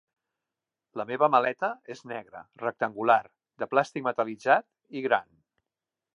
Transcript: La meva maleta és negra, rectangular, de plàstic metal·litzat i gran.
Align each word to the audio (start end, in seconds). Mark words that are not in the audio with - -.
La 1.01 1.05
meva 1.09 1.27
maleta 1.33 1.69
és 1.97 2.01
negra, 2.13 2.41
rectangular, 2.63 3.19
de 3.65 3.69
plàstic 3.75 4.09
metal·litzat 4.09 4.69
i 5.01 5.07
gran. 5.11 5.31